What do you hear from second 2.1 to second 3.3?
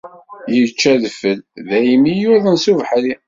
yuḍen s ubeḥri.